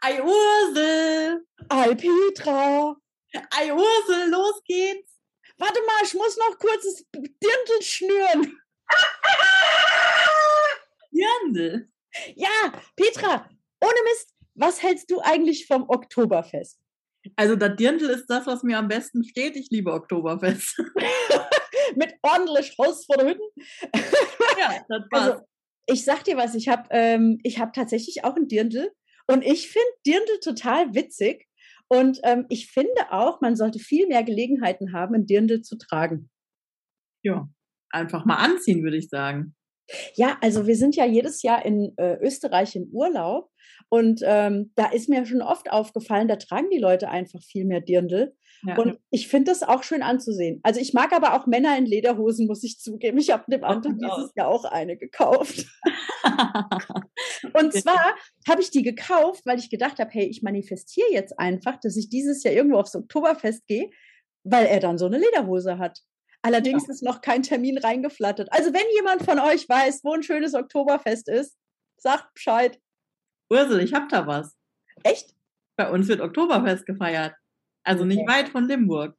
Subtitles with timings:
[0.00, 1.44] Ei Ursel!
[1.68, 2.96] Ei Petra!
[3.50, 5.18] Ei Ursel, los geht's!
[5.58, 8.60] Warte mal, ich muss noch kurz das Dirndl schnüren.
[11.12, 11.88] Dirndl?
[12.36, 13.48] Ja, Petra,
[13.80, 16.78] ohne Mist, was hältst du eigentlich vom Oktoberfest?
[17.34, 19.56] Also das Dirndl ist das, was mir am besten steht.
[19.56, 20.78] Ich liebe Oktoberfest.
[21.96, 23.50] Mit ordentlich Holz vor der Hütten.
[24.58, 25.30] ja, das passt.
[25.30, 25.42] Also,
[25.86, 28.92] ich sag dir was, ich habe ähm, hab tatsächlich auch ein Dirndl
[29.28, 31.46] und ich finde Dirndl total witzig.
[31.90, 36.28] Und ähm, ich finde auch, man sollte viel mehr Gelegenheiten haben, ein Dirndl zu tragen.
[37.22, 37.48] Ja,
[37.90, 39.54] einfach mal anziehen, würde ich sagen.
[40.14, 43.50] Ja, also wir sind ja jedes Jahr in äh, Österreich im Urlaub
[43.88, 47.80] und ähm, da ist mir schon oft aufgefallen, da tragen die Leute einfach viel mehr
[47.80, 48.34] Dirndl.
[48.62, 48.76] Ja.
[48.76, 50.60] Und ich finde das auch schön anzusehen.
[50.62, 53.18] Also ich mag aber auch Männer in Lederhosen, muss ich zugeben.
[53.18, 55.66] Ich habe dem Anton dieses Jahr auch eine gekauft.
[57.52, 58.14] und zwar
[58.48, 62.08] habe ich die gekauft, weil ich gedacht habe, hey, ich manifestiere jetzt einfach, dass ich
[62.08, 63.90] dieses Jahr irgendwo aufs Oktoberfest gehe,
[64.42, 66.00] weil er dann so eine Lederhose hat.
[66.42, 66.92] Allerdings ja.
[66.92, 68.52] ist noch kein Termin reingeflattert.
[68.52, 71.56] Also wenn jemand von euch weiß, wo ein schönes Oktoberfest ist,
[71.96, 72.80] sagt Bescheid.
[73.50, 74.56] Ursel, ich hab da was.
[75.04, 75.34] Echt?
[75.76, 77.34] Bei uns wird Oktoberfest gefeiert.
[77.88, 78.28] Also nicht okay.
[78.28, 79.16] weit von Limburg.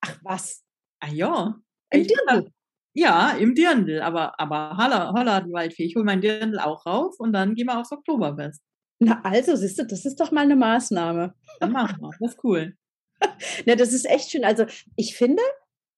[0.00, 0.64] Ach was?
[0.98, 1.54] Ah ja.
[1.90, 2.50] Im Dirndl?
[2.92, 4.00] Ja, im Dirndl.
[4.02, 5.84] Aber, aber holla, holla, die Waldfee.
[5.84, 8.60] Ich hole mein Dirndl auch raus und dann gehen wir aufs Oktoberfest.
[8.98, 11.32] Na also, siehst du, das ist doch mal eine Maßnahme.
[11.60, 12.10] Dann machen wir.
[12.18, 12.74] Das ist cool.
[13.66, 14.44] Na, das ist echt schön.
[14.44, 15.42] Also ich finde,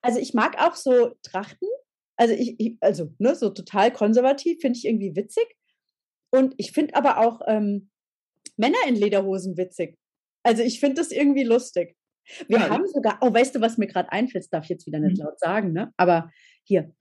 [0.03, 1.69] also ich mag auch so Trachten.
[2.17, 5.47] Also ich, ich also ne, so total konservativ finde ich irgendwie witzig.
[6.31, 7.89] Und ich finde aber auch ähm,
[8.59, 9.97] Männer in Lederhosen witzig.
[10.43, 11.97] Also ich finde das irgendwie lustig.
[12.49, 14.87] Wir ja, haben sogar, oh, weißt du, was mir gerade einfällt, das darf ich jetzt
[14.87, 15.25] wieder nicht mhm.
[15.25, 15.93] laut sagen, ne?
[15.97, 16.31] Aber
[16.65, 16.93] hier,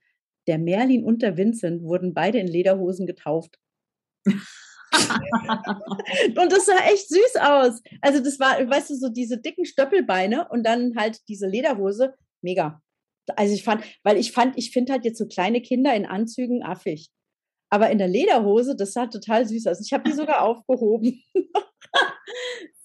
[0.46, 3.58] der Merlin und der Vincent wurden beide in Lederhosen getauft.
[4.26, 4.36] und
[6.52, 7.80] das sah echt süß aus.
[8.00, 12.14] Also das war, weißt du, so diese dicken Stöppelbeine und dann halt diese Lederhose.
[12.42, 12.82] Mega.
[13.36, 16.62] Also ich fand, weil ich fand, ich finde halt jetzt so kleine Kinder in Anzügen
[16.62, 17.10] affig.
[17.72, 19.80] Aber in der Lederhose, das sah total süß aus.
[19.80, 21.22] Ich habe die sogar aufgehoben.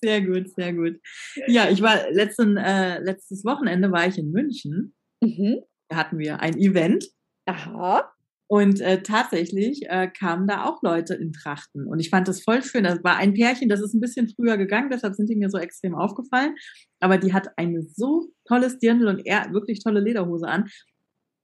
[0.02, 1.00] Sehr gut, sehr gut.
[1.48, 4.96] Ja, ich war letzten, äh, letztes Wochenende war ich in München.
[5.22, 5.62] Mhm.
[5.90, 7.06] Da hatten wir ein Event.
[7.46, 8.12] Aha.
[8.48, 11.88] Und äh, tatsächlich äh, kamen da auch Leute in Trachten.
[11.88, 12.84] Und ich fand das voll schön.
[12.84, 15.58] Das war ein Pärchen, das ist ein bisschen früher gegangen, deshalb sind die mir so
[15.58, 16.56] extrem aufgefallen.
[17.00, 20.66] Aber die hat ein so tolles Dirndl und er wirklich tolle Lederhose an.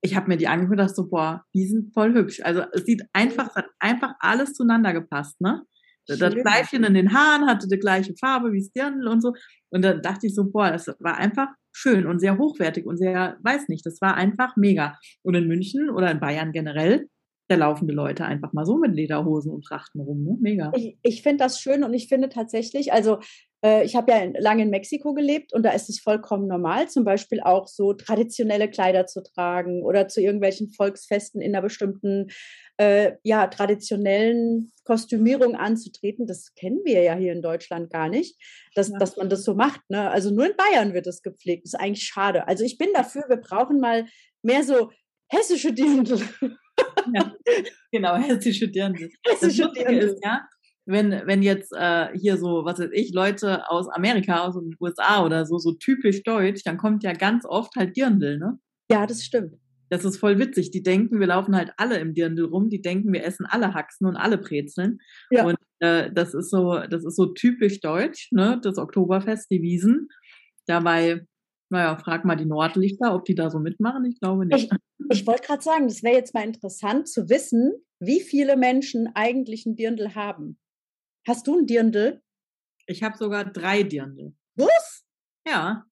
[0.04, 2.42] Ich habe mir die angehört und dachte so, boah, die sind voll hübsch.
[2.44, 5.64] Also es sieht einfach, es hat einfach alles zueinander gepasst, ne?
[6.08, 9.34] Das Bleifchen in den Haaren hatte die gleiche Farbe wie das Dirndl und so.
[9.70, 13.38] Und dann dachte ich so, boah, das war einfach schön und sehr hochwertig und sehr,
[13.44, 14.98] weiß nicht, das war einfach mega.
[15.24, 17.08] Und in München oder in Bayern generell,
[17.48, 20.38] da laufen die Leute einfach mal so mit Lederhosen und Trachten rum, ne?
[20.40, 20.72] Mega.
[20.76, 23.20] Ich, ich finde das schön und ich finde tatsächlich, also
[23.64, 27.42] ich habe ja lange in Mexiko gelebt und da ist es vollkommen normal, zum Beispiel
[27.42, 32.30] auch so traditionelle Kleider zu tragen oder zu irgendwelchen Volksfesten in einer bestimmten
[32.78, 36.26] äh, ja, traditionellen Kostümierung anzutreten.
[36.26, 38.36] Das kennen wir ja hier in Deutschland gar nicht,
[38.74, 38.98] dass, ja.
[38.98, 39.82] dass man das so macht.
[39.90, 40.10] Ne?
[40.10, 41.66] Also nur in Bayern wird das gepflegt.
[41.66, 42.48] Das ist eigentlich schade.
[42.48, 44.08] Also ich bin dafür, wir brauchen mal
[44.42, 44.90] mehr so
[45.30, 46.20] hessische Dirndl.
[47.14, 47.36] Ja,
[47.92, 49.10] genau, hessische Dirndl.
[49.28, 50.10] Hessische Dirndl.
[50.10, 50.48] Ist, ja,
[50.86, 55.24] wenn, wenn jetzt äh, hier so, was weiß ich, Leute aus Amerika, aus den USA
[55.24, 58.60] oder so, so typisch deutsch, dann kommt ja ganz oft halt Dirndl, ne?
[58.90, 60.72] Ja, das stimmt das ist voll witzig.
[60.72, 62.70] Die denken, wir laufen halt alle im Dirndl rum.
[62.70, 65.00] Die denken, wir essen alle Haxen und alle Brezeln.
[65.30, 65.46] Ja.
[65.46, 68.60] Und äh, das ist so, das ist so typisch deutsch, ne?
[68.64, 70.08] Das Oktoberfest, die Wiesen.
[70.66, 71.26] Dabei,
[71.70, 74.06] naja, frag mal die Nordlichter, ob die da so mitmachen.
[74.06, 74.72] Ich glaube nicht.
[74.72, 79.10] Ich, ich wollte gerade sagen, das wäre jetzt mal interessant zu wissen, wie viele Menschen
[79.14, 80.58] eigentlich ein Dirndl haben.
[81.28, 82.22] Hast du ein Dirndl?
[82.88, 84.34] Ich habe sogar drei Dirndl.
[84.56, 85.06] Was?
[85.48, 85.86] Ja.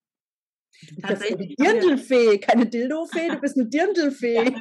[1.02, 1.56] Tatsächlich.
[1.58, 4.56] Dirndlfee, keine Dildofee, du bist eine Dirndlfee.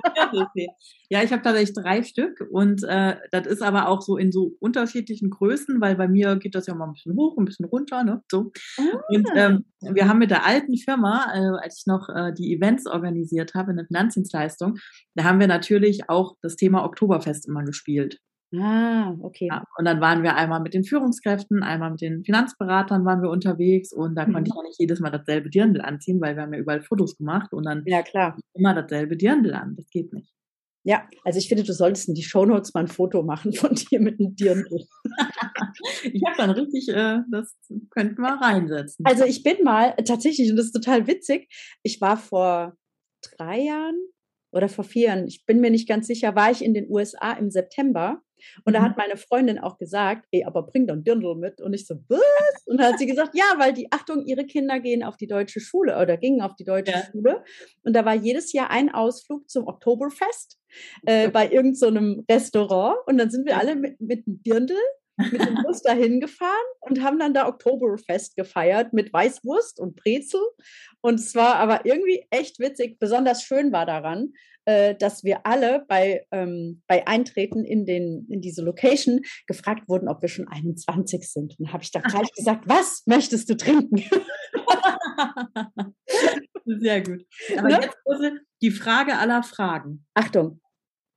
[1.11, 4.57] ja, ich habe tatsächlich drei Stück und äh, das ist aber auch so in so
[4.59, 8.03] unterschiedlichen Größen, weil bei mir geht das ja mal ein bisschen hoch, ein bisschen runter,
[8.03, 8.23] ne?
[8.31, 8.51] So.
[8.79, 9.01] Ah.
[9.09, 12.87] Und ähm, wir haben mit der alten Firma, äh, als ich noch äh, die Events
[12.87, 14.79] organisiert habe in der Finanzdienstleistung,
[15.15, 18.19] da haben wir natürlich auch das Thema Oktoberfest immer gespielt.
[18.57, 19.49] Ah, okay.
[19.51, 23.29] Ja, und dann waren wir einmal mit den Führungskräften, einmal mit den Finanzberatern waren wir
[23.29, 24.33] unterwegs und da mhm.
[24.33, 27.17] konnte ich auch nicht jedes Mal dasselbe Dirndl anziehen, weil wir haben ja überall Fotos
[27.19, 28.39] gemacht und dann ja, klar.
[28.55, 29.75] immer dasselbe Dirndl an.
[29.77, 30.33] Das geht nicht.
[30.85, 34.01] Ja, also ich finde, du solltest in die Shownotes mal ein Foto machen von dir
[34.01, 34.87] mit einem Dirndl.
[36.05, 37.55] ich habe dann richtig, äh, das
[37.91, 39.05] könnten wir reinsetzen.
[39.05, 41.53] Also ich bin mal tatsächlich, und das ist total witzig,
[41.83, 42.75] ich war vor
[43.37, 43.99] drei Jahren
[44.51, 47.33] oder vor vier Jahren, ich bin mir nicht ganz sicher, war ich in den USA
[47.33, 48.23] im September
[48.65, 48.97] Und da hat mhm.
[48.99, 51.61] meine Freundin auch gesagt, ey, aber bring doch ein Dirndl mit.
[51.61, 52.67] Und ich so, was?
[52.67, 55.61] Und dann hat sie gesagt, ja, weil die, Achtung, ihre Kinder gehen auf die deutsche
[55.61, 57.03] Schule oder gingen auf die deutsche ja.
[57.11, 57.45] Schule.
[57.83, 60.59] Und da war jedes Jahr ein Ausflug zum Oktoberfest
[61.07, 62.97] äh, bei irgendeinem so Restaurant.
[63.07, 64.77] Und dann sind wir alle mit, mit einem Dirndl
[65.33, 70.41] mit dem Bus dahin gefahren und haben dann da Oktoberfest gefeiert mit Weißwurst und Brezel.
[71.01, 72.99] Und es war aber irgendwie echt witzig.
[72.99, 74.33] Besonders schön war daran,
[74.69, 80.11] äh, dass wir alle bei, ähm, bei Eintreten in, den, in diese Location gefragt wurden,
[80.11, 81.59] ob wir schon 21 sind.
[81.59, 83.97] Und dann habe ich da gleich gesagt, was möchtest du trinken?
[86.67, 87.25] Sehr gut.
[87.57, 87.81] Aber ne?
[87.81, 87.97] jetzt
[88.61, 90.05] die Frage aller Fragen.
[90.13, 90.61] Achtung.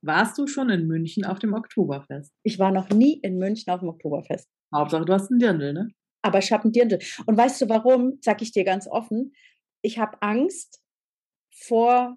[0.00, 2.32] Warst du schon in München auf dem Oktoberfest?
[2.44, 4.48] Ich war noch nie in München auf dem Oktoberfest.
[4.74, 5.88] Hauptsache, du hast einen Dirndl, ne?
[6.22, 7.00] Aber ich habe einen Dirndl.
[7.26, 8.18] Und weißt du warum?
[8.22, 9.34] Sag ich dir ganz offen.
[9.82, 10.82] Ich habe Angst
[11.50, 12.16] vor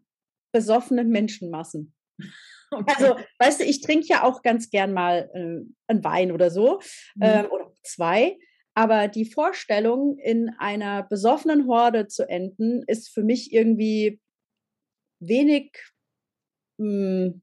[0.56, 1.94] besoffenen Menschenmassen.
[2.72, 2.94] Okay.
[2.98, 6.82] Also, weißt du, ich trinke ja auch ganz gern mal äh, einen Wein oder so
[7.14, 7.22] mhm.
[7.22, 8.38] äh, oder zwei.
[8.74, 14.20] Aber die Vorstellung, in einer besoffenen Horde zu enden, ist für mich irgendwie
[15.22, 15.72] wenig
[16.78, 17.42] mh, hm,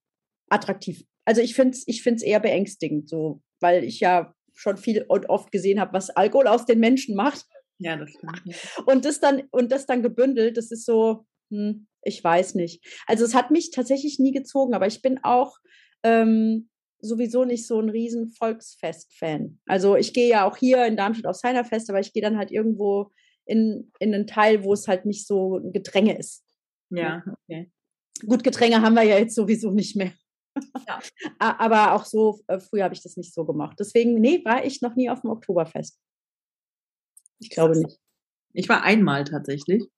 [0.51, 1.05] attraktiv.
[1.25, 5.31] Also ich finde es ich find's eher beängstigend, so, weil ich ja schon viel und
[5.31, 7.47] oft gesehen habe, was Alkohol aus den Menschen macht.
[7.79, 8.43] Ja, das stimmt.
[8.87, 12.85] Und das dann, und das dann gebündelt, das ist so, hm, ich weiß nicht.
[13.07, 15.59] Also es hat mich tatsächlich nie gezogen, aber ich bin auch
[16.03, 16.69] ähm,
[17.01, 19.59] sowieso nicht so ein riesen Volksfest-Fan.
[19.67, 22.51] Also ich gehe ja auch hier in Darmstadt aufs Heinerfest, aber ich gehe dann halt
[22.51, 23.11] irgendwo
[23.45, 26.45] in, in einen Teil, wo es halt nicht so ein Gedränge ist.
[26.91, 27.71] Ja, okay.
[28.27, 30.13] Gut, Gedränge haben wir ja jetzt sowieso nicht mehr.
[30.87, 31.01] Ja.
[31.39, 33.77] aber auch so, äh, früher habe ich das nicht so gemacht.
[33.81, 35.99] Deswegen, nee, war ich noch nie auf dem Oktoberfest.
[37.39, 37.99] Ich glaube nicht.
[38.53, 39.89] Ich war einmal tatsächlich.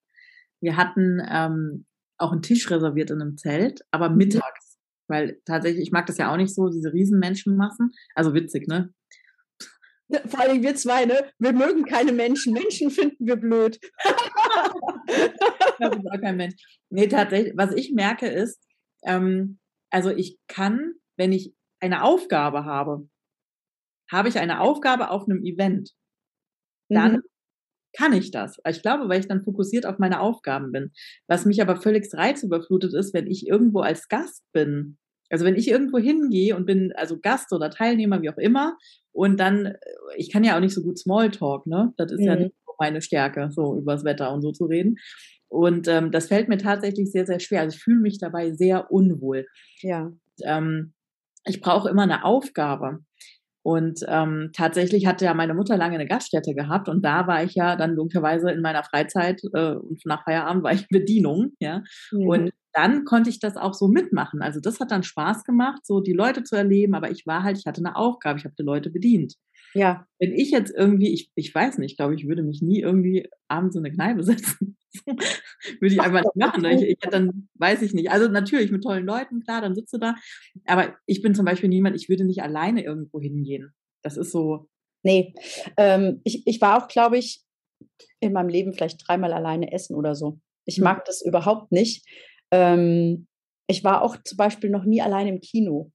[0.60, 1.86] Wir hatten ähm,
[2.18, 4.16] auch einen Tisch reserviert in einem Zelt, aber mhm.
[4.16, 4.78] mittags.
[5.06, 7.92] Weil tatsächlich, ich mag das ja auch nicht so, diese riesen Menschenmassen.
[8.14, 8.94] Also witzig, ne?
[10.26, 11.30] Vor allem wir zwei, ne?
[11.38, 12.54] Wir mögen keine Menschen.
[12.54, 13.78] Menschen finden wir blöd.
[15.78, 16.54] das ist auch kein Mensch.
[16.88, 18.62] Nee, tatsächlich, was ich merke ist,
[19.04, 19.58] ähm,
[19.90, 23.08] also ich kann, wenn ich eine Aufgabe habe,
[24.10, 25.90] habe ich eine Aufgabe auf einem Event,
[26.88, 27.22] dann mhm
[27.96, 28.58] kann ich das.
[28.68, 30.92] Ich glaube, weil ich dann fokussiert auf meine Aufgaben bin.
[31.26, 34.98] Was mich aber völlig reizüberflutet ist, wenn ich irgendwo als Gast bin.
[35.30, 38.76] Also wenn ich irgendwo hingehe und bin also Gast oder Teilnehmer, wie auch immer,
[39.12, 39.76] und dann, äh,
[40.16, 41.92] ich kann ja auch nicht so gut Smalltalk, ne?
[41.96, 42.26] Das ist mhm.
[42.26, 44.96] ja nicht meine Stärke, so übers Wetter und so zu reden.
[45.48, 47.60] Und ähm, das fällt mir tatsächlich sehr, sehr schwer.
[47.60, 49.46] Also ich fühle mich dabei sehr unwohl.
[49.82, 50.06] Ja.
[50.06, 50.92] Und, ähm,
[51.44, 53.00] ich brauche immer eine Aufgabe.
[53.64, 57.54] Und ähm, tatsächlich hatte ja meine Mutter lange eine Gaststätte gehabt und da war ich
[57.54, 61.82] ja dann logischerweise in meiner Freizeit äh, und nach Feierabend war ich Bedienung, ja.
[62.12, 62.28] Mhm.
[62.28, 64.42] Und dann konnte ich das auch so mitmachen.
[64.42, 67.56] Also das hat dann Spaß gemacht, so die Leute zu erleben, aber ich war halt,
[67.56, 69.36] ich hatte eine Aufgabe, ich habe die Leute bedient.
[69.72, 70.06] Ja.
[70.18, 73.30] Wenn ich jetzt irgendwie, ich, ich weiß nicht, ich glaube, ich würde mich nie irgendwie
[73.48, 74.76] abends in eine Kneipe setzen.
[75.06, 76.64] würde ich einfach nicht machen.
[76.64, 78.10] Ich, ich dann, weiß ich nicht.
[78.10, 80.14] Also natürlich mit tollen Leuten, klar, dann sitzt du da.
[80.66, 83.72] Aber ich bin zum Beispiel niemand, ich würde nicht alleine irgendwo hingehen.
[84.02, 84.68] Das ist so.
[85.02, 85.34] Nee,
[85.76, 87.42] ähm, ich, ich war auch, glaube ich,
[88.20, 90.38] in meinem Leben vielleicht dreimal alleine essen oder so.
[90.64, 90.84] Ich hm.
[90.84, 92.06] mag das überhaupt nicht.
[92.50, 93.26] Ähm,
[93.66, 95.90] ich war auch zum Beispiel noch nie alleine im Kino.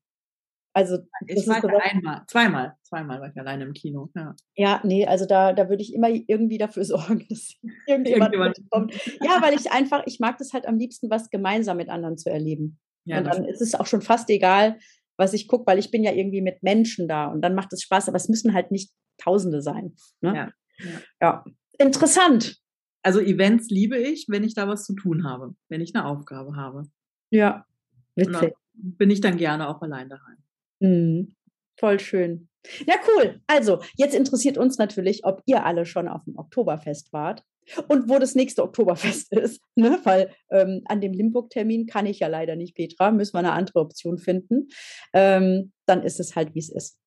[0.80, 0.98] Also
[1.28, 4.10] ich war sowas, einmal, zweimal, zweimal war ich alleine im Kino.
[4.16, 7.54] Ja, ja nee, also da, da würde ich immer irgendwie dafür sorgen, dass
[7.86, 8.70] irgendjemand, irgendjemand.
[8.70, 8.94] kommt.
[9.22, 12.30] Ja, weil ich einfach, ich mag das halt am liebsten, was gemeinsam mit anderen zu
[12.30, 12.80] erleben.
[13.04, 14.80] Ja, und dann ist es auch schon fast egal,
[15.18, 17.82] was ich gucke, weil ich bin ja irgendwie mit Menschen da und dann macht es
[17.82, 19.96] Spaß, aber es müssen halt nicht Tausende sein.
[20.22, 20.34] Ne?
[20.34, 21.02] Ja, ja.
[21.22, 21.44] ja.
[21.78, 22.58] Interessant.
[23.04, 26.56] Also Events liebe ich, wenn ich da was zu tun habe, wenn ich eine Aufgabe
[26.56, 26.84] habe.
[27.32, 27.66] Ja,
[28.16, 28.54] witzig.
[28.74, 30.38] bin ich dann gerne auch allein daheim.
[30.80, 31.36] Mhm.
[31.78, 32.50] Voll schön.
[32.86, 33.42] Ja, cool.
[33.48, 37.44] Also, jetzt interessiert uns natürlich, ob ihr alle schon auf dem Oktoberfest wart
[37.88, 39.62] und wo das nächste Oktoberfest ist.
[39.76, 40.00] Ne?
[40.04, 43.12] Weil ähm, an dem Limburg-Termin kann ich ja leider nicht, Petra.
[43.12, 44.68] Müssen wir eine andere Option finden.
[45.14, 46.98] Ähm, dann ist es halt, wie es ist.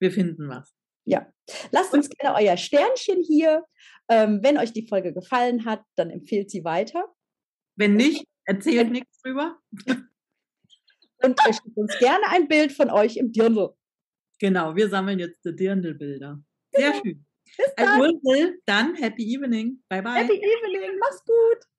[0.00, 0.72] Wir finden was.
[1.04, 1.30] Ja.
[1.70, 3.64] Lasst uns gerne euer Sternchen hier.
[4.08, 7.04] Ähm, wenn euch die Folge gefallen hat, dann empfehlt sie weiter.
[7.76, 9.58] Wenn nicht, erzählt nichts drüber.
[11.22, 13.70] Und ihr schickt uns gerne ein Bild von euch im Dirndl.
[14.38, 16.42] Genau, wir sammeln jetzt die Dirndl-Bilder.
[16.72, 17.02] Sehr genau.
[17.02, 17.26] schön.
[17.56, 18.00] Bis dann.
[18.00, 19.82] Also, dann happy evening.
[19.88, 20.14] Bye bye.
[20.14, 20.98] Happy evening.
[20.98, 21.69] Mach's gut.